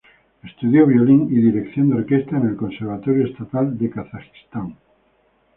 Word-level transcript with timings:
Estudió 0.43 0.87
violín 0.87 1.27
y 1.29 1.35
dirección 1.41 1.89
de 1.91 1.97
orquesta 1.97 2.35
en 2.37 2.47
el 2.47 2.55
Conservatorio 2.55 3.27
Estatal 3.27 3.77
de 3.77 3.87
Kazajistán. 3.91 4.75